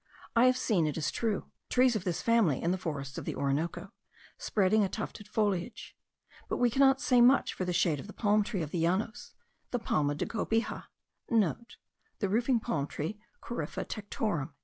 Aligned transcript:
I 0.35 0.45
have 0.45 0.57
seen, 0.57 0.87
it 0.87 0.97
is 0.97 1.11
true, 1.11 1.51
trees 1.69 1.95
of 1.95 2.05
this 2.05 2.23
family, 2.23 2.59
in 2.59 2.71
the 2.71 2.77
forests 2.79 3.19
of 3.19 3.25
the 3.25 3.35
Orinoco, 3.35 3.91
spreading 4.35 4.83
a 4.83 4.89
tufted 4.89 5.27
foliage; 5.27 5.95
but 6.49 6.57
we 6.57 6.71
cannot 6.71 6.99
say 6.99 7.21
much 7.21 7.53
for 7.53 7.65
the 7.65 7.71
shade 7.71 7.99
of 7.99 8.07
the 8.07 8.11
palm 8.13 8.41
tree 8.41 8.63
of 8.63 8.71
the 8.71 8.81
llanos, 8.81 9.35
the 9.69 9.77
palma 9.77 10.15
de 10.15 10.25
cobija,* 10.25 10.85
(* 11.09 11.29
The 12.17 12.29
roofing 12.29 12.59
palm 12.59 12.87
tree 12.87 13.19
Corypha 13.43 13.85
tectorum.) 13.85 14.53